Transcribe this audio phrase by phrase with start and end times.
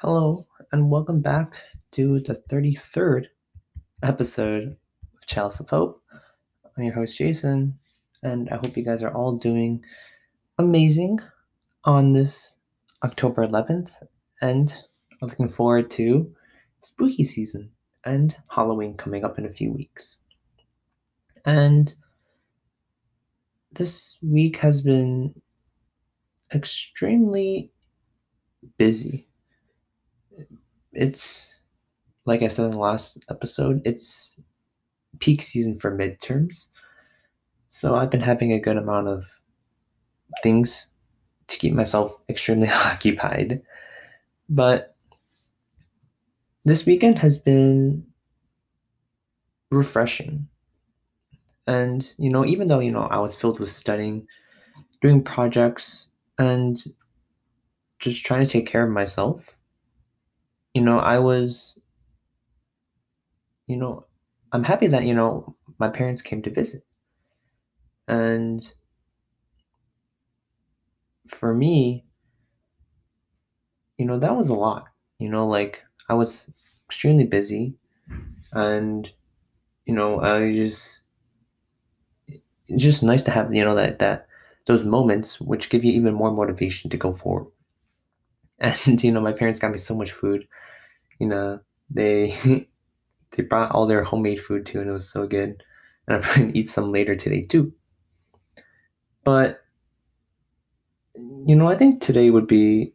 [0.00, 1.60] Hello, and welcome back
[1.90, 3.24] to the 33rd
[4.04, 4.76] episode
[5.16, 6.00] of Chalice of Hope.
[6.76, 7.76] I'm your host, Jason,
[8.22, 9.84] and I hope you guys are all doing
[10.56, 11.18] amazing
[11.82, 12.58] on this
[13.02, 13.90] October 11th,
[14.40, 14.72] and
[15.20, 16.32] I'm looking forward to
[16.80, 17.68] spooky season
[18.04, 20.18] and Halloween coming up in a few weeks.
[21.44, 21.92] And
[23.72, 25.34] this week has been
[26.54, 27.72] extremely
[28.76, 29.27] busy
[30.98, 31.54] it's
[32.26, 34.38] like I said in the last episode, it's
[35.20, 36.66] peak season for midterms.
[37.68, 39.24] So I've been having a good amount of
[40.42, 40.88] things
[41.46, 43.62] to keep myself extremely occupied.
[44.48, 44.94] But
[46.64, 48.04] this weekend has been
[49.70, 50.48] refreshing.
[51.66, 54.26] And, you know, even though, you know, I was filled with studying,
[55.00, 56.08] doing projects,
[56.38, 56.78] and
[57.98, 59.57] just trying to take care of myself,
[60.78, 61.76] you know, I was,
[63.66, 64.04] you know,
[64.52, 66.84] I'm happy that, you know, my parents came to visit.
[68.08, 68.74] And
[71.28, 72.04] for me,
[73.96, 74.86] you know, that was a lot.
[75.18, 76.50] You know, like I was
[76.86, 77.74] extremely busy
[78.52, 79.10] and,
[79.86, 81.04] you know, I just,
[82.76, 84.26] just nice to have, you know, that, that,
[84.66, 87.46] those moments which give you even more motivation to go forward.
[88.60, 90.46] And, you know, my parents got me so much food
[91.18, 92.36] you know, they
[93.32, 95.62] they brought all their homemade food too, and it was so good.
[96.06, 97.72] And I'm going to eat some later today too.
[99.24, 99.60] But
[101.14, 102.94] you know, I think today would be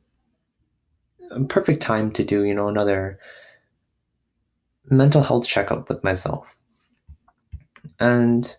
[1.32, 3.20] a perfect time to do, you know, another
[4.86, 6.56] mental health checkup with myself.
[8.00, 8.56] And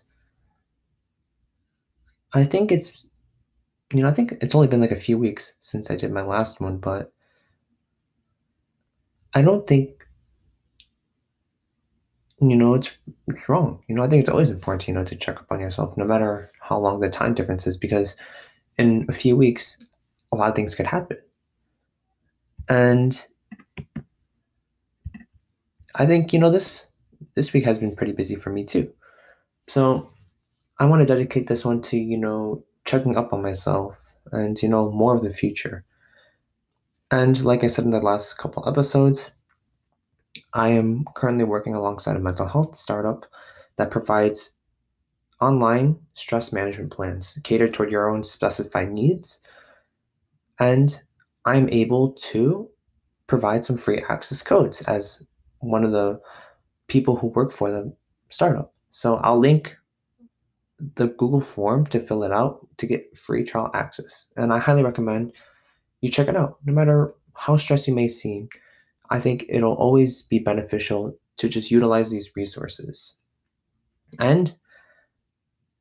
[2.33, 3.07] I think it's
[3.93, 6.23] you know, I think it's only been like a few weeks since I did my
[6.23, 7.13] last one, but
[9.35, 10.07] I don't think
[12.41, 12.91] you know it's
[13.27, 13.83] it's wrong.
[13.87, 16.05] You know, I think it's always important, you know, to check up on yourself, no
[16.05, 18.17] matter how long the time difference is, because
[18.77, 19.83] in a few weeks,
[20.31, 21.17] a lot of things could happen.
[22.67, 23.25] And
[25.95, 26.87] I think, you know, this
[27.35, 28.91] this week has been pretty busy for me too.
[29.67, 30.09] So
[30.79, 33.97] I want to dedicate this one to, you know, checking up on myself
[34.31, 35.83] and, you know, more of the future.
[37.15, 39.31] And like I said in the last couple episodes,
[40.51, 43.25] I am currently working alongside a mental health startup
[43.77, 44.51] that provides
[45.39, 49.39] online stress management plans catered toward your own specified needs.
[50.59, 51.01] And
[51.45, 52.69] I'm able to
[53.27, 55.23] provide some free access codes as
[55.59, 56.19] one of the
[56.87, 57.95] people who work for the
[58.27, 58.73] startup.
[58.89, 59.77] So I'll link
[60.95, 64.27] the Google form to fill it out to get free trial access.
[64.35, 65.31] And I highly recommend
[66.05, 66.57] you check it out.
[66.65, 68.47] No matter how stressed you may seem,
[69.09, 73.15] I think it'll always be beneficial to just utilize these resources.
[74.19, 74.53] And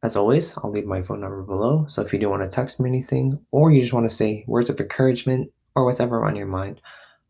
[0.02, 1.84] as always, I'll leave my phone number below.
[1.88, 4.44] So if you do want to text me anything, or you just want to say
[4.46, 6.80] words of encouragement or whatever on your mind,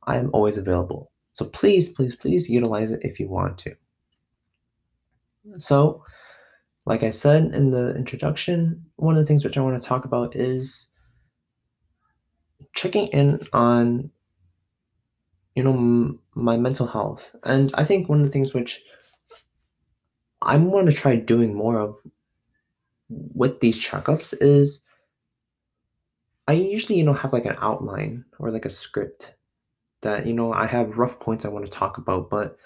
[0.07, 1.11] I am always available.
[1.33, 3.75] So please, please, please utilize it if you want to.
[5.57, 6.05] So,
[6.87, 10.05] like I said in the introduction, one of the things which I want to talk
[10.05, 10.91] about is
[12.75, 14.11] checking in on
[15.55, 17.35] you know m- my mental health.
[17.45, 18.83] And i think one of the things which
[20.43, 21.97] i want to try doing more of
[23.09, 24.83] with these checkups is
[26.49, 29.35] i usually you know have like an outline or like a script
[30.03, 32.57] that you know i have rough points i want to talk about but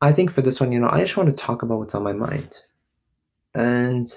[0.00, 2.02] i think for this one you know i just want to talk about what's on
[2.02, 2.56] my mind.
[3.54, 4.16] And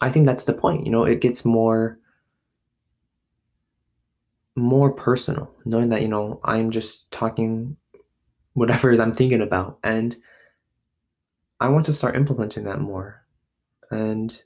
[0.00, 1.98] i think that's the point you know it gets more
[4.56, 7.76] more personal, knowing that, you know, I'm just talking
[8.52, 9.78] whatever I'm thinking about.
[9.82, 10.16] And
[11.60, 13.24] I want to start implementing that more.
[13.90, 14.40] And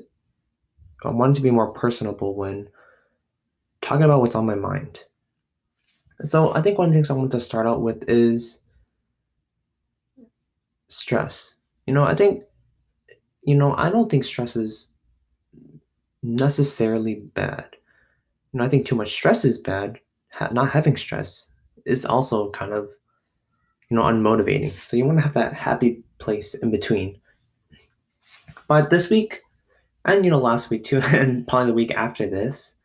[1.04, 2.68] I want to be more personable when
[3.80, 5.04] talking about what's on my mind.
[6.24, 8.60] So I think one of the things I want to start out with is
[10.88, 11.56] stress.
[11.86, 12.42] You know, I think,
[13.42, 14.90] you know, I don't think stress is
[16.22, 17.77] necessarily bad
[18.52, 19.98] you know, I think too much stress is bad.
[20.32, 21.48] Ha- not having stress
[21.84, 22.88] is also kind of,
[23.90, 24.72] you know, unmotivating.
[24.80, 27.20] So you want to have that happy place in between.
[28.66, 29.42] But this week,
[30.04, 32.76] and you know, last week too, and probably the week after this,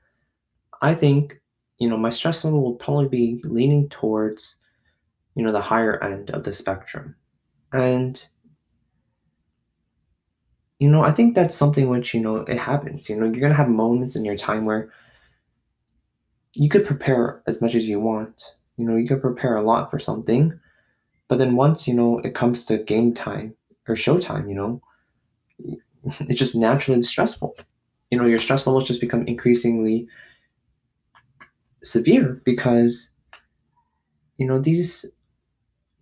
[0.81, 1.39] I think,
[1.79, 4.57] you know, my stress level will probably be leaning towards,
[5.35, 7.15] you know, the higher end of the spectrum.
[7.71, 8.23] And
[10.79, 13.09] you know, I think that's something which, you know, it happens.
[13.09, 14.91] You know, you're gonna have moments in your time where
[16.53, 19.91] you could prepare as much as you want, You know, you could prepare a lot
[19.91, 20.59] for something,
[21.27, 23.55] but then once, you know, it comes to game time
[23.87, 24.81] or show time, you know,
[26.21, 27.55] it's just naturally stressful.
[28.11, 30.07] You know, your stress levels just become increasingly
[31.83, 33.11] severe because,
[34.37, 35.05] you know, these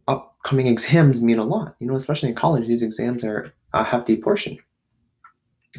[0.08, 1.76] upcoming exams mean a lot.
[1.80, 4.58] You know, especially in college, these exams are a hefty portion.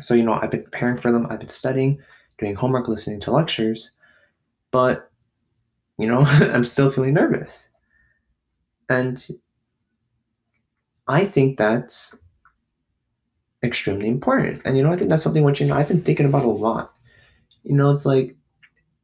[0.01, 1.99] So, you know, I've been preparing for them, I've been studying,
[2.39, 3.93] doing homework, listening to lectures,
[4.73, 5.11] but,
[5.99, 7.71] you know, I'm still feeling nervous.
[8.89, 9.27] And
[11.07, 12.17] I think that's
[13.63, 14.63] extremely important.
[14.65, 16.49] And, you know, I think that's something which, you know, I've been thinking about a
[16.51, 16.93] lot.
[17.65, 18.37] You know, it's like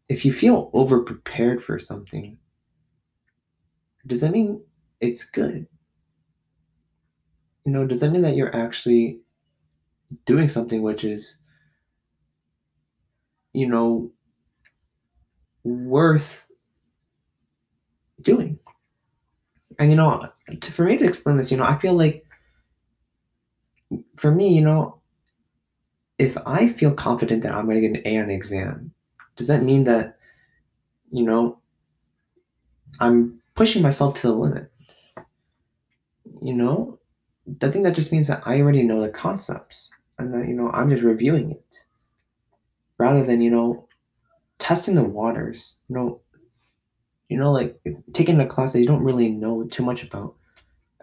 [0.08, 2.38] if you feel over prepared for something,
[4.06, 4.60] does that mean
[5.00, 5.66] it's good?
[7.64, 9.20] You know, does that mean that you're actually
[10.26, 11.38] doing something which is,
[13.52, 14.10] you know,
[15.64, 16.46] worth
[18.22, 18.58] doing?
[19.78, 20.28] And, you know,
[20.60, 22.25] to, for me to explain this, you know, I feel like
[24.16, 25.00] for me, you know,
[26.19, 28.93] if I feel confident that I'm going to get an A on an exam,
[29.37, 30.19] does that mean that,
[31.12, 31.58] you know,
[32.99, 34.70] I'm pushing myself to the limit?
[36.40, 36.99] You know,
[37.62, 40.70] I think that just means that I already know the concepts and that, you know,
[40.70, 41.84] I'm just reviewing it
[42.99, 43.88] rather than, you know,
[44.58, 46.20] testing the waters, you know,
[47.28, 47.81] you know, like
[48.12, 50.34] taking a class that you don't really know too much about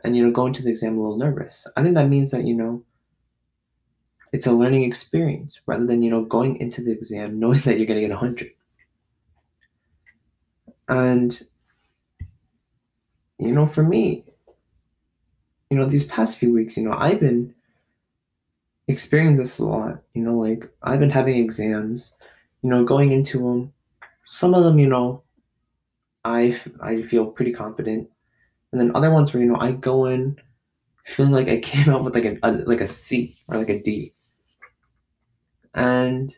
[0.04, 1.68] and, you know, going to the exam a little nervous.
[1.76, 2.84] I think that means that, you know,
[4.32, 7.88] it's a learning experience rather than, you know, going into the exam knowing that you're
[7.88, 8.52] going to get 100.
[10.88, 11.42] And,
[13.40, 14.24] you know, for me,
[15.70, 17.54] you know, these past few weeks, you know, I've been
[18.88, 20.02] experiencing this a lot.
[20.14, 22.14] You know, like I've been having exams,
[22.66, 23.72] you know, going into them.
[24.24, 25.22] Some of them, you know,
[26.24, 28.10] I I feel pretty confident,
[28.72, 30.38] and then other ones where you know I go in
[31.06, 33.80] feeling like I came out with like a, a like a C or like a
[33.80, 34.14] D.
[35.76, 36.36] And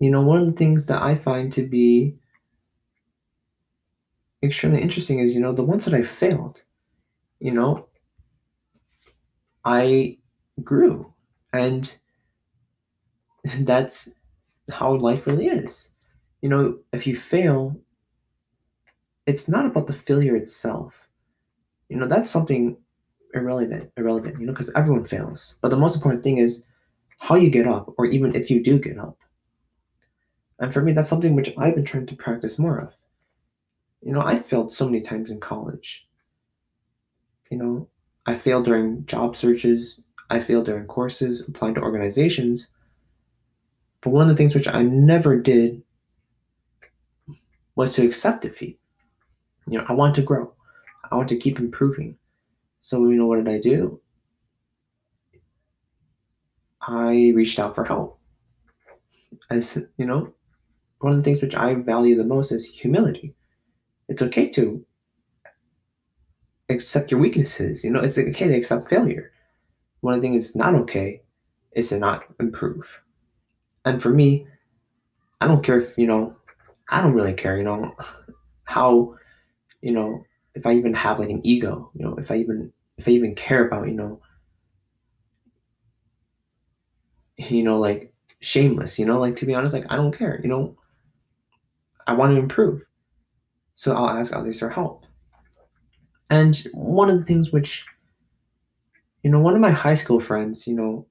[0.00, 2.16] you know, one of the things that I find to be
[4.42, 6.62] extremely interesting is, you know, the ones that I failed,
[7.38, 7.86] you know,
[9.64, 10.18] I
[10.64, 11.12] grew.
[11.52, 11.96] And
[13.60, 14.10] that's
[14.70, 15.90] how life really is.
[16.42, 17.76] You know, if you fail,
[19.26, 20.94] it's not about the failure itself.
[21.88, 22.76] You know, that's something
[23.34, 25.56] irrelevant, irrelevant, you know, because everyone fails.
[25.60, 26.64] But the most important thing is
[27.18, 29.16] how you get up, or even if you do get up.
[30.58, 32.94] And for me, that's something which I've been trying to practice more of.
[34.02, 36.06] You know, I failed so many times in college.
[37.50, 37.88] You know,
[38.26, 42.68] I failed during job searches, I failed during courses, applying to organizations.
[44.06, 45.82] But one of the things which I never did
[47.74, 48.78] was to accept defeat.
[49.66, 50.52] You know, I want to grow.
[51.10, 52.16] I want to keep improving.
[52.82, 54.00] So, you know, what did I do?
[56.80, 58.20] I reached out for help.
[59.50, 60.32] I said, you know,
[61.00, 63.34] one of the things which I value the most is humility.
[64.08, 64.86] It's okay to
[66.68, 67.82] accept your weaknesses.
[67.82, 69.32] You know, it's okay to accept failure.
[70.02, 71.22] One of the things that's not okay
[71.72, 72.86] is to not improve.
[73.86, 74.46] And for me,
[75.40, 76.36] I don't care if, you know,
[76.90, 77.94] I don't really care, you know,
[78.64, 79.16] how,
[79.80, 80.24] you know,
[80.54, 83.34] if I even have like an ego, you know, if I even if I even
[83.34, 84.20] care about, you know,
[87.36, 90.48] you know, like shameless, you know, like to be honest, like I don't care, you
[90.48, 90.76] know.
[92.06, 92.82] I want to improve.
[93.74, 95.04] So I'll ask others for help.
[96.30, 97.84] And one of the things which,
[99.22, 101.06] you know, one of my high school friends, you know,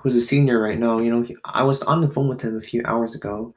[0.00, 2.56] who's a senior right now, you know, he, I was on the phone with him
[2.56, 3.54] a few hours ago.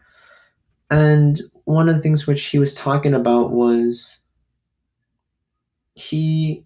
[0.91, 4.17] And one of the things which he was talking about was
[5.95, 6.65] he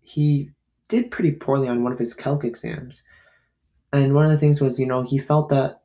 [0.00, 0.50] he
[0.88, 3.02] did pretty poorly on one of his calc exams.
[3.92, 5.82] And one of the things was, you know, he felt that,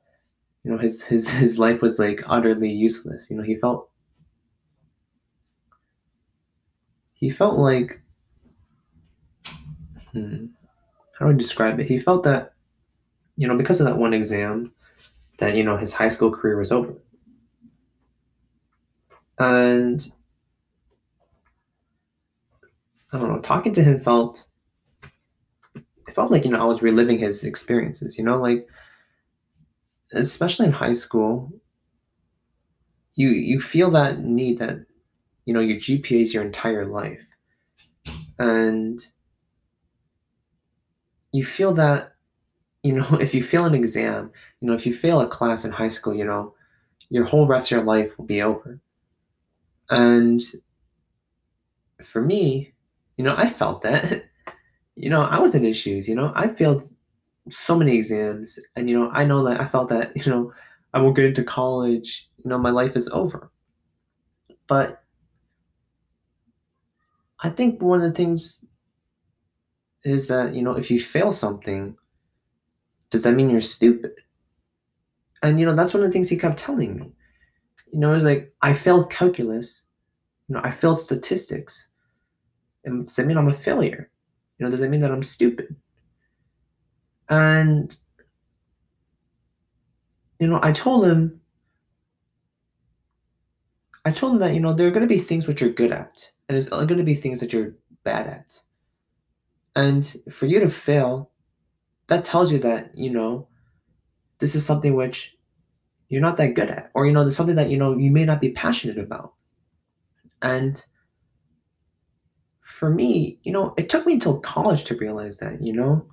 [0.63, 3.29] you know, his his his life was like utterly useless.
[3.29, 3.89] You know, he felt
[7.13, 8.01] he felt like
[10.13, 10.45] hmm,
[11.17, 11.87] how do I describe it?
[11.87, 12.52] He felt that,
[13.37, 14.71] you know, because of that one exam,
[15.39, 16.93] that you know his high school career was over.
[19.39, 20.11] And
[23.13, 24.45] I don't know, talking to him felt
[26.07, 28.67] it felt like, you know, I was reliving his experiences, you know, like
[30.13, 31.51] especially in high school,
[33.15, 34.85] you you feel that need that,
[35.45, 37.25] you know, your GPA is your entire life.
[38.39, 39.05] And
[41.31, 42.12] you feel that,
[42.83, 45.71] you know, if you fail an exam, you know, if you fail a class in
[45.71, 46.53] high school, you know,
[47.09, 48.79] your whole rest of your life will be over.
[49.89, 50.41] And
[52.03, 52.73] for me,
[53.17, 54.25] you know, I felt that.
[54.95, 56.89] you know, I was in issues, you know, I failed
[57.49, 60.53] so many exams and you know, I know that I felt that, you know,
[60.93, 63.49] I won't get into college, you know, my life is over.
[64.67, 65.03] But
[67.39, 68.63] I think one of the things
[70.03, 71.97] is that, you know, if you fail something,
[73.13, 74.13] does that mean you're stupid?
[75.43, 77.11] And you know, that's one of the things he kept telling me.
[77.91, 79.85] You know, it's like I failed calculus,
[80.47, 81.89] you know, I failed statistics.
[82.85, 84.09] And does that mean I'm a failure?
[84.57, 85.75] You know, does that mean that I'm stupid?
[87.29, 87.95] And
[90.39, 91.39] you know, I told him
[94.05, 96.31] I told him that, you know, there are gonna be things which you're good at,
[96.49, 98.59] and there's gonna be things that you're bad at.
[99.75, 101.29] And for you to fail,
[102.07, 103.47] that tells you that, you know,
[104.39, 105.37] this is something which
[106.09, 108.23] you're not that good at, or you know, there's something that you know you may
[108.25, 109.33] not be passionate about.
[110.41, 110.83] And
[112.61, 116.05] for me, you know, it took me until college to realize that, you know,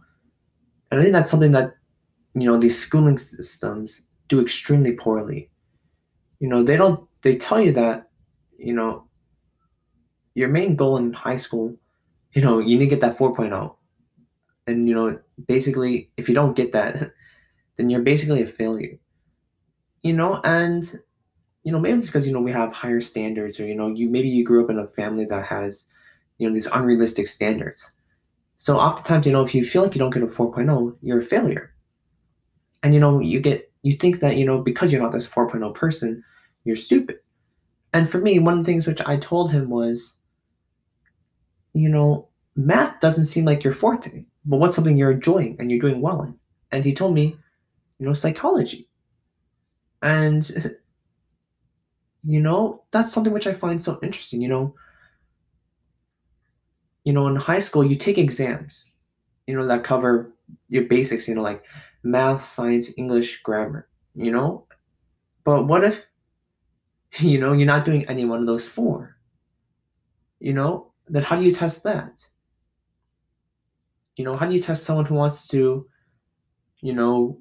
[0.90, 1.75] and I think that's something that
[2.35, 5.50] you know these schooling systems do extremely poorly.
[6.38, 8.09] You know, they don't they tell you that,
[8.56, 9.04] you know,
[10.35, 11.76] your main goal in high school,
[12.32, 13.75] you know, you need to get that 4.0.
[14.66, 17.12] And you know, basically if you don't get that,
[17.76, 18.99] then you're basically a failure.
[20.02, 21.00] You know, and
[21.62, 24.09] you know, maybe it's because you know we have higher standards or you know, you
[24.09, 25.88] maybe you grew up in a family that has,
[26.38, 27.92] you know, these unrealistic standards.
[28.59, 31.25] So oftentimes, you know, if you feel like you don't get a 4.0, you're a
[31.25, 31.75] failure.
[32.82, 35.75] And you know, you get you think that, you know, because you're not this 4.0
[35.75, 36.23] person,
[36.64, 37.16] you're stupid.
[37.92, 40.16] And for me, one of the things which I told him was,
[41.73, 45.80] you know, math doesn't seem like your forte, but what's something you're enjoying and you're
[45.80, 46.35] doing well in?
[46.73, 47.37] And he told me,
[47.99, 48.88] you know, psychology.
[50.02, 50.49] And,
[52.25, 54.40] you know, that's something which I find so interesting.
[54.40, 54.75] You know,
[57.04, 58.90] you know, in high school, you take exams,
[59.47, 60.32] you know, that cover
[60.68, 61.62] your basics, you know, like
[62.02, 64.66] math, science, English, grammar, you know?
[65.44, 66.04] But what if,
[67.18, 69.16] you know, you're not doing any one of those four?
[70.38, 72.26] You know, then how do you test that?
[74.20, 75.88] You know, how do you test someone who wants to,
[76.82, 77.38] you know,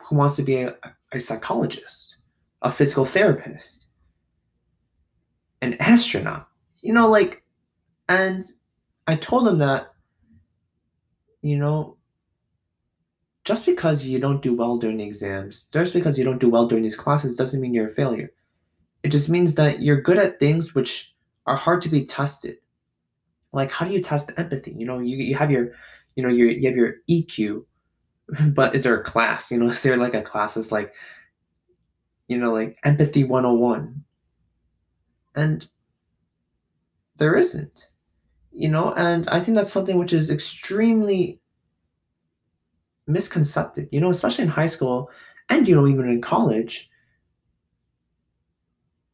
[0.00, 0.76] who wants to be a,
[1.10, 2.18] a psychologist,
[2.62, 3.86] a physical therapist,
[5.60, 6.46] an astronaut?
[6.82, 7.42] You know, like,
[8.08, 8.46] and
[9.08, 9.88] I told him that,
[11.42, 11.96] you know,
[13.44, 16.68] just because you don't do well during the exams, just because you don't do well
[16.68, 18.30] during these classes, doesn't mean you're a failure.
[19.02, 21.12] It just means that you're good at things which
[21.44, 22.58] are hard to be tested.
[23.52, 24.74] Like how do you test empathy?
[24.76, 25.72] You know, you, you have your,
[26.16, 27.64] you know, your you have your EQ,
[28.54, 29.50] but is there a class?
[29.50, 30.94] You know, is there like a class that's like,
[32.28, 34.04] you know, like empathy 101?
[35.34, 35.68] And
[37.16, 37.90] there isn't.
[38.52, 41.40] You know, and I think that's something which is extremely
[43.06, 45.10] misconcepted, you know, especially in high school
[45.48, 46.90] and, you know, even in college.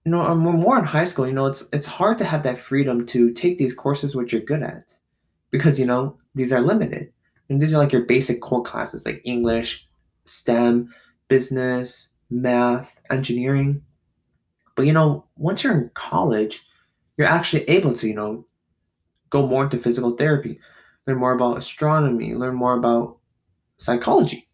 [0.04, 2.58] You know, um, more in high school, you know, it's it's hard to have that
[2.58, 4.96] freedom to take these courses which you're good at
[5.50, 7.10] because, you know, these are limited.
[7.48, 9.86] And these are like your basic core classes like English,
[10.24, 10.92] STEM,
[11.28, 13.82] business, math, engineering.
[14.76, 16.66] But, you know, once you're in college,
[17.16, 18.46] you're actually able to, you know,
[19.30, 20.58] go more into physical therapy,
[21.06, 23.18] learn more about astronomy, learn more about
[23.76, 24.48] psychology.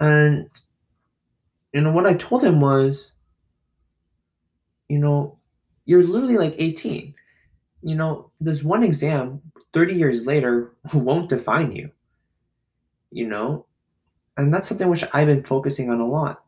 [0.00, 0.48] And
[1.72, 3.12] you know what I told him was,
[4.90, 5.38] you know,
[5.86, 7.14] you're literally like 18.
[7.82, 9.40] You know, this one exam
[9.72, 11.90] 30 years later won't define you.
[13.10, 13.66] You know?
[14.36, 16.44] And that's something which I've been focusing on a lot.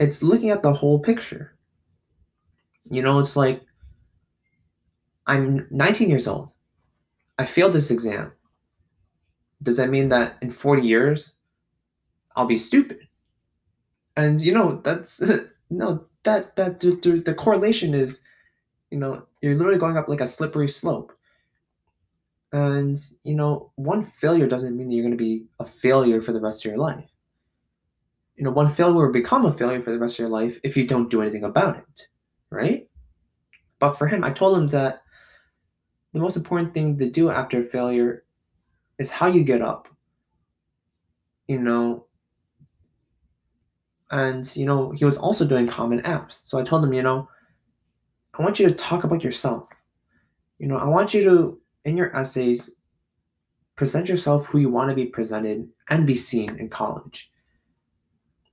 [0.00, 1.54] It's looking at the whole picture.
[2.90, 3.62] You know, it's like
[5.26, 6.52] I'm 19 years old.
[7.38, 8.32] I failed this exam
[9.62, 11.34] does that mean that in 40 years
[12.34, 12.98] I'll be stupid?
[14.16, 15.22] And you know, that's
[15.70, 18.22] no that that the, the correlation is
[18.92, 21.12] you know, you're literally going up like a slippery slope.
[22.52, 26.32] And you know, one failure doesn't mean that you're going to be a failure for
[26.32, 27.08] the rest of your life.
[28.36, 30.76] You know, one failure will become a failure for the rest of your life if
[30.76, 32.06] you don't do anything about it,
[32.50, 32.86] right?
[33.78, 35.02] But for him, I told him that
[36.12, 38.24] the most important thing to do after failure
[38.98, 39.88] is how you get up.
[41.48, 42.06] You know,
[44.12, 46.40] and you know, he was also doing common apps.
[46.44, 47.28] So I told him, you know,
[48.38, 49.68] I want you to talk about yourself.
[50.58, 52.76] You know, I want you to in your essays
[53.74, 57.30] present yourself who you want to be presented and be seen in college.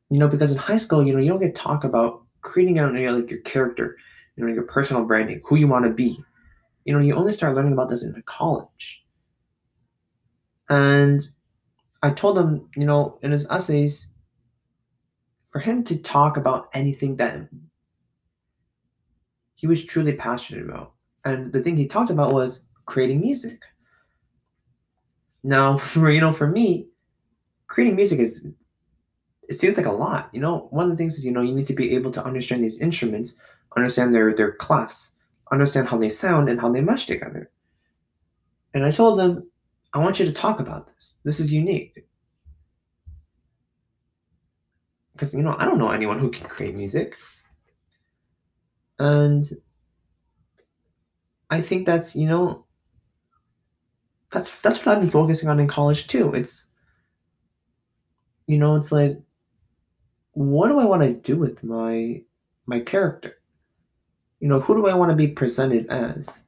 [0.09, 2.79] You know, because in high school, you know, you don't get to talk about creating
[2.79, 3.97] out you know, like your character.
[4.35, 6.23] you know, your personal branding, who you want to be.
[6.85, 9.03] You know, you only start learning about this in college.
[10.69, 11.21] And
[12.01, 14.07] I told him, you know, in his essays,
[15.51, 17.49] for him to talk about anything that
[19.55, 20.93] he was truly passionate about.
[21.25, 23.61] And the thing he talked about was creating music.
[25.43, 26.87] Now, for you know, for me,
[27.67, 28.47] creating music is
[29.47, 30.29] it seems like a lot.
[30.31, 32.23] You know, one of the things is you know you need to be able to
[32.23, 33.35] understand these instruments,
[33.75, 35.13] understand their their clefs,
[35.51, 37.49] understand how they sound and how they mesh together.
[38.73, 39.49] And I told them,
[39.93, 41.15] I want you to talk about this.
[41.23, 42.05] This is unique.
[45.19, 47.17] Because you know, I don't know anyone who can create music.
[48.99, 49.45] And
[51.49, 52.65] I think that's, you know,
[54.31, 56.33] that's that's what I've been focusing on in college too.
[56.33, 56.67] It's
[58.47, 59.19] you know, it's like
[60.31, 62.21] what do I want to do with my
[62.65, 63.41] my character?
[64.39, 66.45] You know, who do I want to be presented as?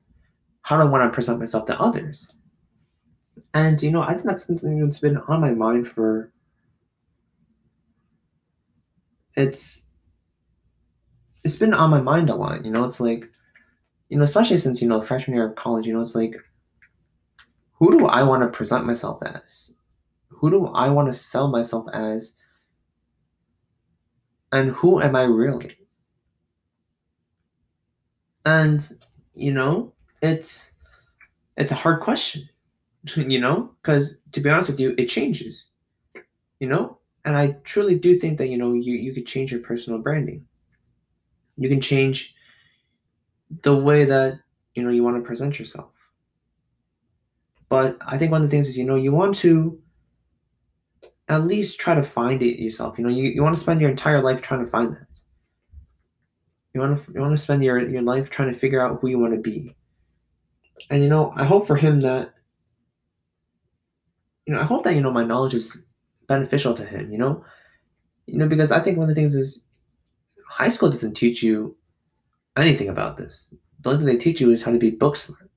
[0.61, 2.37] How do I want to present myself to others?
[3.53, 6.31] And you know, I think that's something that's been on my mind for
[9.35, 9.85] it's
[11.43, 13.29] it's been on my mind a lot, you know, it's like
[14.09, 16.35] you know, especially since, you know, freshman year of college, you know, it's like
[17.73, 19.73] who do I want to present myself as?
[20.29, 22.35] Who do I want to sell myself as?
[24.51, 25.77] And who am I really?
[28.45, 28.87] And
[29.33, 30.73] you know, it's
[31.57, 32.47] it's a hard question,
[33.15, 35.69] you know, because to be honest with you, it changes,
[36.59, 39.61] you know, and I truly do think that you know you you could change your
[39.61, 40.45] personal branding.
[41.57, 42.35] You can change
[43.63, 44.39] the way that
[44.75, 45.91] you know you want to present yourself.
[47.69, 49.81] But I think one of the things is you know you want to
[51.31, 52.97] at least try to find it yourself.
[52.97, 55.07] You know, you, you want to spend your entire life trying to find that.
[56.73, 59.07] You want to you want to spend your your life trying to figure out who
[59.07, 59.75] you want to be.
[60.89, 62.33] And you know, I hope for him that
[64.45, 65.81] you know, I hope that you know my knowledge is
[66.31, 67.43] beneficial to him, you know?
[68.25, 69.65] You know, because I think one of the things is
[70.47, 71.75] high school doesn't teach you
[72.55, 73.53] anything about this.
[73.81, 75.49] The only thing they teach you is how to be book smart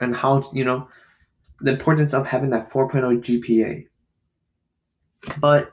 [0.00, 0.88] and how, you know,
[1.60, 3.86] the importance of having that 4.0 GPA.
[5.40, 5.72] But,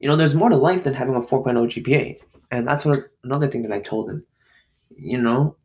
[0.00, 2.18] you know, there's more to life than having a 4.0 GPA.
[2.50, 4.24] And that's what another thing that I told him.
[4.96, 5.56] You know,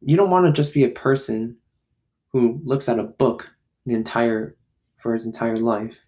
[0.00, 1.56] you don't want to just be a person
[2.32, 3.48] who looks at a book
[3.84, 4.56] the entire
[4.96, 6.05] for his entire life.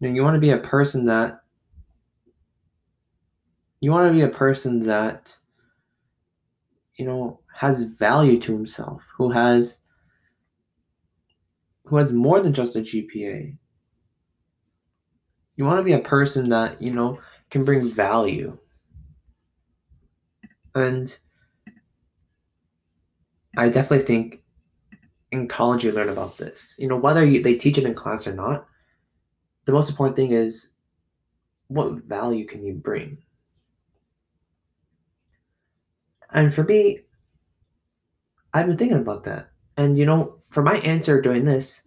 [0.00, 1.40] You, know, you want to be a person that
[3.80, 5.36] you want to be a person that
[6.96, 9.80] you know has value to himself, who has
[11.86, 13.56] who has more than just a GPA.
[15.56, 17.18] You want to be a person that, you know,
[17.50, 18.58] can bring value.
[20.74, 21.16] And
[23.56, 24.42] I definitely think
[25.32, 26.74] in college you learn about this.
[26.78, 28.66] You know, whether you, they teach it in class or not,
[29.66, 30.72] the most important thing is
[31.68, 33.18] what value can you bring?
[36.32, 37.00] And for me,
[38.52, 39.50] I've been thinking about that.
[39.76, 41.82] And you know, for my answer during this,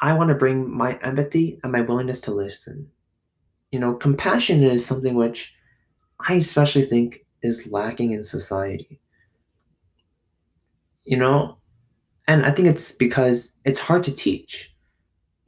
[0.00, 2.90] I want to bring my empathy and my willingness to listen.
[3.72, 5.54] You know, compassion is something which
[6.28, 9.00] I especially think is lacking in society.
[11.04, 11.58] You know,
[12.28, 14.69] and I think it's because it's hard to teach.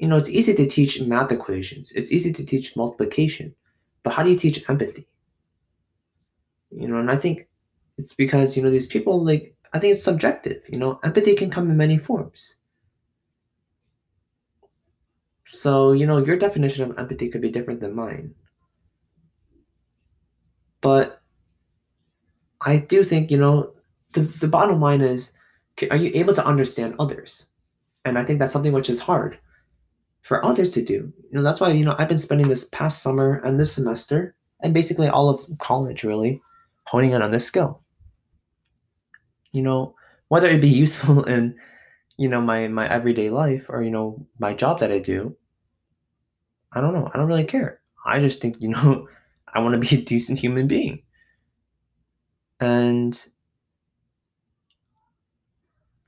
[0.03, 3.55] You know, it's easy to teach math equations, it's easy to teach multiplication,
[4.03, 5.07] but how do you teach empathy?
[6.73, 7.47] You know, and I think
[7.99, 10.61] it's because, you know, these people like I think it's subjective.
[10.69, 12.57] You know, empathy can come in many forms.
[15.47, 18.35] So, you know, your definition of empathy could be different than mine.
[20.81, 21.23] But
[22.61, 23.73] I do think, you know,
[24.15, 25.33] the, the bottom line is
[25.93, 27.51] are you able to understand others?
[28.05, 29.38] And I think that's something which is hard
[30.23, 31.13] for others to do.
[31.31, 34.35] You know, that's why, you know, I've been spending this past summer and this semester
[34.61, 36.41] and basically all of college really
[36.85, 37.83] honing in on this skill
[39.53, 39.95] you know,
[40.29, 41.55] whether it be useful in,
[42.17, 45.37] you know, my my everyday life or you know my job that I do.
[46.73, 47.11] I don't know.
[47.13, 47.81] I don't really care.
[48.05, 49.09] I just think you know,
[49.55, 51.03] I want to be a decent human being.
[52.61, 53.21] And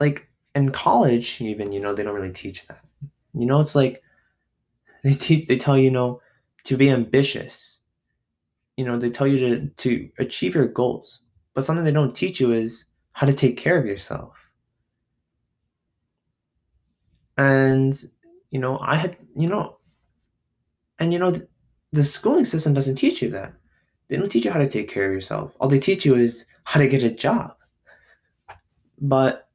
[0.01, 2.81] like in college, even you know, they don't really teach that.
[3.35, 4.03] You know, it's like
[5.05, 6.21] they teach they tell you, you know
[6.65, 7.81] to be ambitious.
[8.77, 11.21] You know, they tell you to to achieve your goals.
[11.53, 14.37] But something they don't teach you is how to take care of yourself.
[17.39, 17.97] And,
[18.51, 19.79] you know, I had, you know,
[20.99, 21.47] and, you know, the,
[21.93, 23.53] the schooling system doesn't teach you that.
[24.09, 25.53] They don't teach you how to take care of yourself.
[25.61, 27.55] All they teach you is how to get a job.
[29.01, 29.49] But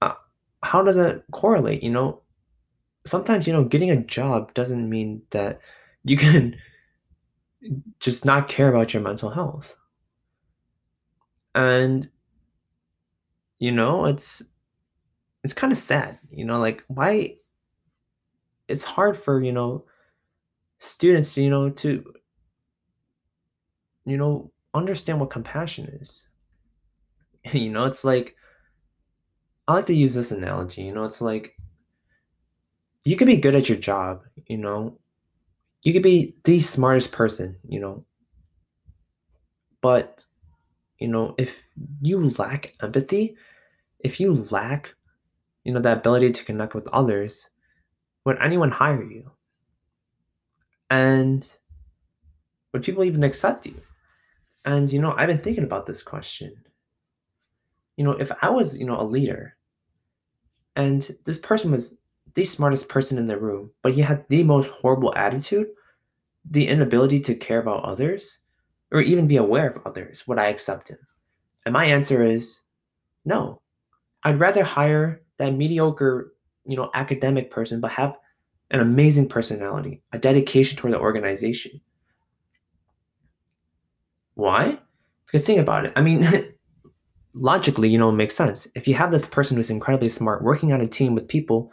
[0.00, 0.14] uh,
[0.62, 1.82] how does that correlate?
[1.82, 2.22] You know,
[3.06, 5.60] sometimes, you know, getting a job doesn't mean that
[6.04, 6.56] you can
[8.00, 9.76] just not care about your mental health.
[11.54, 12.08] And,
[13.58, 14.42] you know, it's
[15.44, 17.36] it's kind of sad, you know, like why
[18.68, 19.84] it's hard for, you know,
[20.80, 22.04] students, you know, to
[24.06, 26.28] you know, understand what compassion is.
[27.52, 28.36] you know, it's like
[29.68, 31.55] I like to use this analogy, you know, it's like
[33.06, 34.98] you could be good at your job, you know.
[35.84, 38.04] You could be the smartest person, you know.
[39.80, 40.26] But
[40.98, 41.54] you know, if
[42.02, 43.36] you lack empathy,
[44.00, 44.92] if you lack,
[45.62, 47.48] you know, that ability to connect with others,
[48.24, 49.30] would anyone hire you?
[50.90, 51.48] And
[52.72, 53.80] would people even accept you?
[54.64, 56.56] And you know, I've been thinking about this question.
[57.96, 59.56] You know, if I was, you know, a leader
[60.74, 61.98] and this person was
[62.36, 65.68] the smartest person in the room, but he had the most horrible attitude,
[66.48, 68.40] the inability to care about others,
[68.92, 70.98] or even be aware of others, would I accept him?
[71.64, 72.62] And my answer is
[73.24, 73.60] no.
[74.22, 76.34] I'd rather hire that mediocre,
[76.66, 78.16] you know, academic person, but have
[78.70, 81.80] an amazing personality, a dedication toward the organization.
[84.34, 84.78] Why?
[85.24, 85.92] Because think about it.
[85.96, 86.28] I mean,
[87.34, 88.68] logically, you know, it makes sense.
[88.74, 91.72] If you have this person who's incredibly smart working on a team with people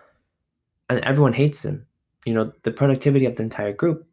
[0.93, 1.85] and everyone hates him,
[2.25, 4.07] you know, the productivity of the entire group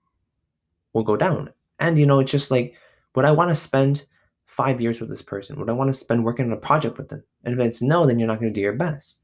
[0.93, 1.51] will go down.
[1.79, 2.75] And, you know, it's just like,
[3.15, 4.05] would I want to spend
[4.47, 5.59] five years with this person?
[5.59, 7.23] Would I want to spend working on a project with them?
[7.45, 9.21] And if it's no, then you're not going to do your best.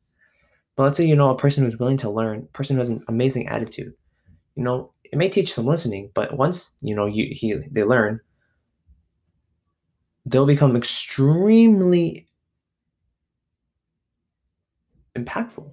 [0.76, 3.02] But let's say you know a person who's willing to learn, person who has an
[3.08, 3.94] amazing attitude.
[4.54, 8.20] You know, it may teach them listening, but once you know you he they learn,
[10.26, 12.26] they'll become extremely
[15.16, 15.70] impactful.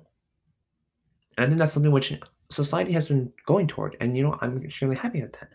[1.38, 2.14] And I think that's something which
[2.50, 3.98] society has been going toward.
[4.00, 5.50] And, you know, I'm extremely happy at that.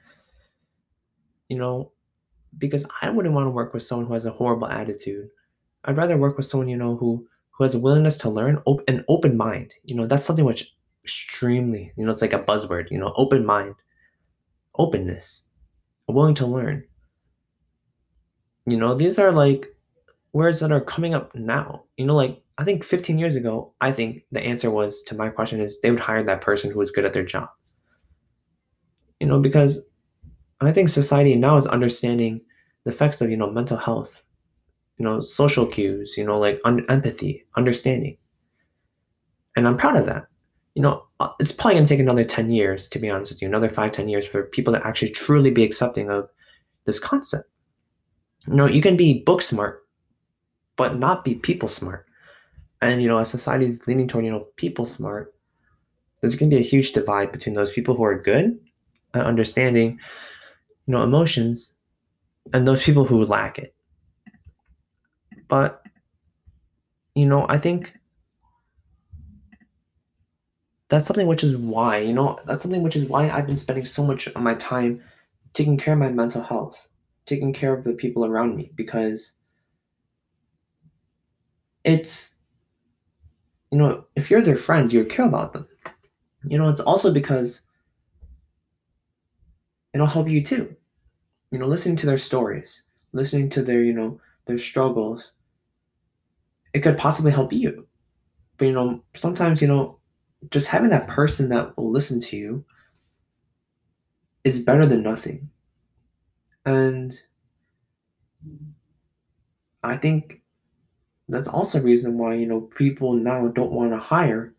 [1.48, 1.92] You know,
[2.56, 5.28] because I wouldn't want to work with someone who has a horrible attitude.
[5.84, 8.88] I'd rather work with someone, you know, who who has a willingness to learn, op-
[8.88, 9.74] an open mind.
[9.82, 13.44] You know, that's something which extremely, you know, it's like a buzzword, you know, open
[13.44, 13.74] mind,
[14.76, 15.44] openness,
[16.06, 16.84] willing to learn.
[18.66, 19.66] You know, these are like
[20.32, 21.84] words that are coming up now.
[21.96, 25.28] You know, like I think 15 years ago, I think the answer was to my
[25.28, 27.48] question is they would hire that person who was good at their job.
[29.20, 29.80] You know, because
[30.60, 32.40] I think society now is understanding
[32.84, 34.22] the effects of, you know, mental health,
[34.96, 38.18] you know, social cues, you know, like un- empathy, understanding.
[39.54, 40.26] And I'm proud of that.
[40.74, 43.40] You know, uh, it's probably going to take another 10 years, to be honest with
[43.40, 46.28] you, another five, 10 years for people to actually truly be accepting of
[46.86, 47.44] this concept.
[48.48, 49.86] You know, you can be book smart,
[50.76, 52.07] but not be people smart.
[52.80, 55.34] And, you know, as society is leaning toward, you know, people smart,
[56.20, 58.58] there's going to be a huge divide between those people who are good
[59.14, 59.98] at understanding,
[60.86, 61.74] you know, emotions
[62.52, 63.74] and those people who lack it.
[65.48, 65.82] But,
[67.14, 67.94] you know, I think
[70.88, 73.84] that's something which is why, you know, that's something which is why I've been spending
[73.84, 75.02] so much of my time
[75.52, 76.88] taking care of my mental health
[77.28, 79.34] taking care of the people around me because
[81.84, 82.37] it's
[83.70, 85.66] you know if you're their friend you care about them.
[86.44, 87.62] You know it's also because
[89.92, 90.74] it'll help you too.
[91.52, 95.34] You know listening to their stories listening to their you know their struggles
[96.74, 97.86] it could possibly help you.
[98.58, 99.98] But you know sometimes you know
[100.50, 102.64] just having that person that will listen to you
[104.42, 105.48] is better than nothing.
[106.64, 107.18] And
[109.82, 110.37] I think
[111.28, 114.54] that's also a reason why, you know, people now don't want to hire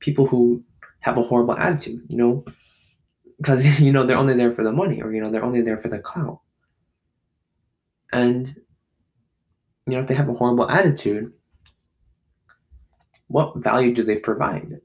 [0.00, 0.62] people who
[1.00, 2.44] have a horrible attitude, you know,
[3.36, 5.78] because, you know, they're only there for the money or, you know, they're only there
[5.78, 6.40] for the clout.
[8.12, 8.48] And,
[9.86, 11.32] you know, if they have a horrible attitude,
[13.28, 14.80] what value do they provide?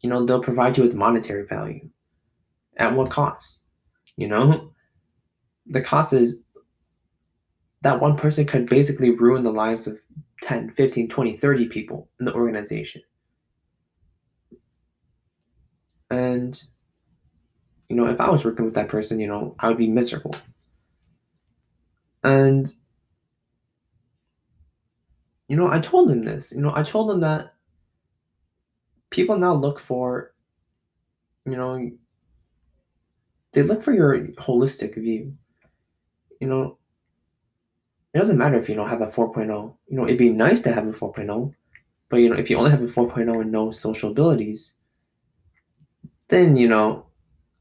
[0.00, 1.88] You know, they'll provide you with monetary value.
[2.76, 3.64] At what cost?
[4.16, 4.72] You know,
[5.66, 6.36] the cost is
[7.82, 9.98] that one person could basically ruin the lives of
[10.42, 13.02] 10, 15, 20, 30 people in the organization.
[16.10, 16.60] And,
[17.88, 20.34] you know, if I was working with that person, you know, I would be miserable.
[22.24, 22.74] And,
[25.48, 26.52] you know, I told him this.
[26.52, 27.54] You know, I told him that
[29.10, 30.32] people now look for,
[31.44, 31.90] you know,
[33.52, 35.34] they look for your holistic view.
[36.40, 36.78] you know,
[38.12, 39.46] it doesn't matter if you don't have a 4.0.
[39.88, 41.54] You know, it'd be nice to have a 4.0,
[42.08, 44.76] but you know, if you only have a 4.0 and no social abilities,
[46.28, 47.06] then you know,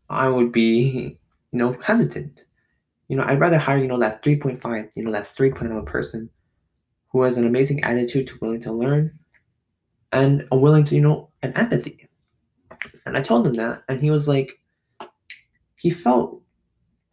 [0.10, 1.20] I would be,
[1.52, 2.46] you know, hesitant.
[3.08, 6.30] You know, I'd rather hire, you know, that 3.5, you know, that 3.0 person
[7.12, 9.18] who has an amazing attitude to willing to learn
[10.12, 12.08] and a willing to, you know, an empathy.
[13.06, 14.60] And I told him that, and he was like,
[15.76, 16.42] he felt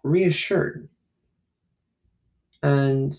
[0.03, 0.89] reassured.
[2.67, 3.17] And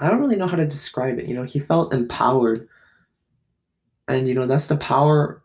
[0.00, 1.26] I don't really know how to describe it.
[1.26, 2.68] You know, he felt empowered.
[4.08, 5.44] And, you know, that's the power,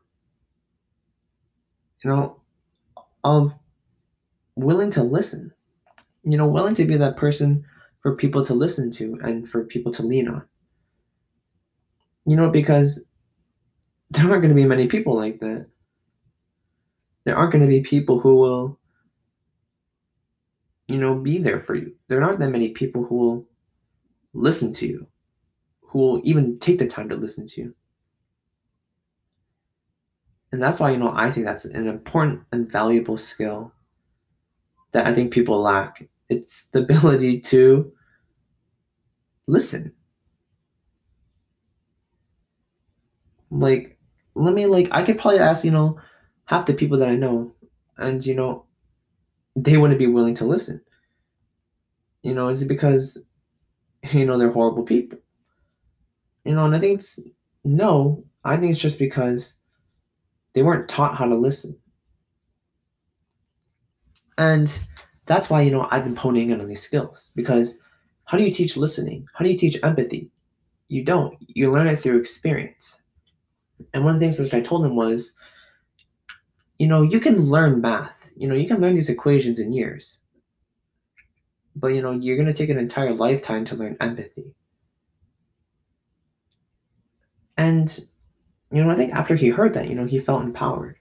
[2.03, 2.41] you know,
[3.23, 3.53] of
[4.55, 5.53] willing to listen.
[6.23, 7.63] You know, willing to be that person
[8.01, 10.43] for people to listen to and for people to lean on.
[12.25, 12.99] You know, because
[14.09, 15.67] there aren't going to be many people like that.
[17.25, 18.79] There aren't going to be people who will,
[20.87, 21.93] you know, be there for you.
[22.07, 23.45] There aren't that many people who will
[24.33, 25.07] listen to you,
[25.81, 27.75] who will even take the time to listen to you.
[30.51, 33.73] And that's why, you know, I think that's an important and valuable skill
[34.93, 36.07] that I think people lack.
[36.29, 37.91] It's the ability to
[39.45, 39.91] listen.
[43.49, 43.97] Like,
[44.35, 45.99] let me, like, I could probably ask, you know,
[46.45, 47.53] half the people that I know,
[47.97, 48.66] and, you know,
[49.57, 50.79] they wouldn't be willing to listen.
[52.21, 53.17] You know, is it because,
[54.11, 55.17] you know, they're horrible people?
[56.45, 57.19] You know, and I think it's
[57.65, 59.55] no, I think it's just because
[60.53, 61.77] they weren't taught how to listen.
[64.37, 64.71] And
[65.25, 67.79] that's why, you know, I've been honing in on these skills because
[68.25, 69.25] how do you teach listening?
[69.33, 70.29] How do you teach empathy?
[70.87, 71.35] You don't.
[71.47, 73.01] You learn it through experience.
[73.93, 75.33] And one of the things which I told him was,
[76.77, 78.16] you know, you can learn math.
[78.37, 80.19] You know, you can learn these equations in years.
[81.75, 84.53] But, you know, you're going to take an entire lifetime to learn empathy.
[87.57, 87.99] And,
[88.71, 90.97] you know, I think after he heard that, you know, he felt empowered.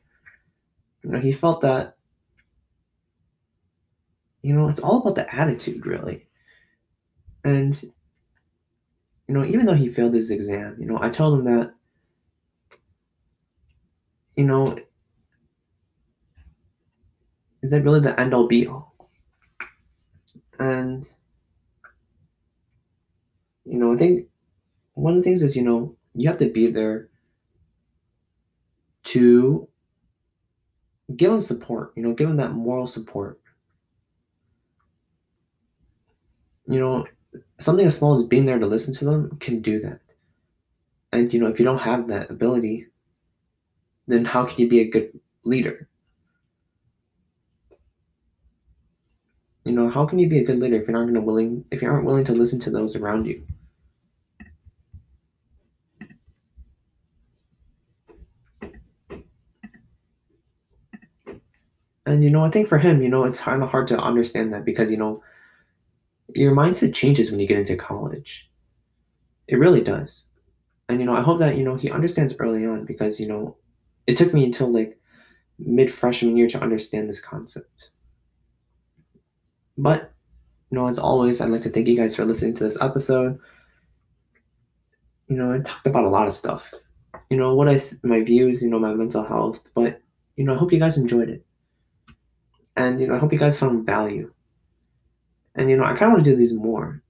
[1.03, 1.97] You know, he felt that,
[4.43, 6.27] you know, it's all about the attitude, really.
[7.45, 7.81] And,
[9.29, 11.75] you know, even though he failed his exam, you know, I told him that,
[14.37, 14.79] you know,
[17.67, 18.95] is that really the end all be all?
[20.61, 21.11] And,
[23.65, 24.29] you know, I think
[24.95, 27.09] one of the things is, you know, you have to be there
[29.07, 29.69] to
[31.17, 33.41] give them support, you know, give them that moral support.
[36.69, 37.05] You know,
[37.59, 39.99] something as small as being there to listen to them can do that.
[41.13, 42.87] And, you know, if you don't have that ability,
[44.07, 45.86] then how can you be a good leader?
[49.77, 51.89] Know, how can you be a good leader if you're not to willing if you
[51.89, 53.47] aren't willing to listen to those around you?
[62.07, 64.53] And you know, I think for him, you know, it's kind of hard to understand
[64.53, 65.23] that because you know,
[66.35, 68.51] your mindset changes when you get into college.
[69.49, 70.25] It really does.
[70.89, 73.57] And you know, I hope that you know he understands early on because you know,
[74.07, 74.99] it took me until like
[75.59, 77.91] mid freshman year to understand this concept.
[79.79, 80.13] But
[80.71, 83.39] you know, as always, I'd like to thank you guys for listening to this episode.
[85.29, 86.73] You know, I talked about a lot of stuff.
[87.31, 90.01] You know, what I th- my views, you know, my mental health, but
[90.37, 91.45] you know, I hope you guys enjoyed it.
[92.77, 94.33] And you know, I hope you guys found value.
[95.55, 97.03] And you know, I kind of want to do these more.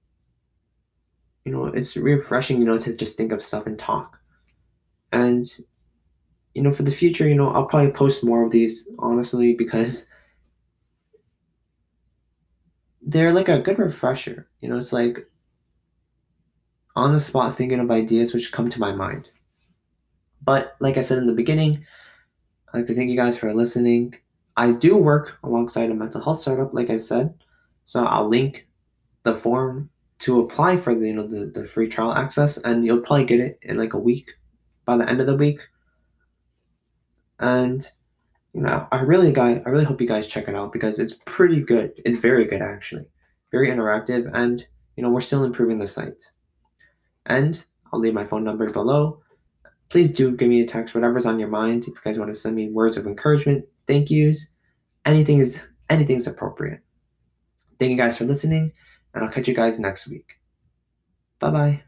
[1.44, 4.18] You know, it's refreshing, you know, to just think of stuff and talk.
[5.12, 5.44] And
[6.54, 10.08] you know, for the future, you know, I'll probably post more of these honestly because
[13.06, 14.48] they're like a good refresher.
[14.60, 15.26] You know, it's like
[16.96, 19.28] on the spot thinking of ideas which come to my mind.
[20.42, 21.86] But like I said in the beginning,
[22.72, 24.14] I'd like to thank you guys for listening.
[24.56, 27.32] I do work alongside a mental health startup, like I said.
[27.84, 28.66] So I'll link
[29.22, 29.88] the form
[30.18, 33.40] to apply for the you know the, the free trial access and you'll probably get
[33.40, 34.30] it in like a week
[34.84, 35.60] by the end of the week.
[37.38, 37.88] And
[38.56, 41.14] you know, I really guy I really hope you guys check it out because it's
[41.26, 41.92] pretty good.
[42.06, 43.04] It's very good actually.
[43.52, 44.66] Very interactive and
[44.96, 46.30] you know, we're still improving the site.
[47.26, 49.20] And I'll leave my phone number below.
[49.90, 51.82] Please do give me a text, whatever's on your mind.
[51.82, 54.48] If you guys want to send me words of encouragement, thank yous.
[55.04, 56.80] Anything is anything's appropriate.
[57.78, 58.72] Thank you guys for listening,
[59.12, 60.40] and I'll catch you guys next week.
[61.40, 61.85] Bye bye.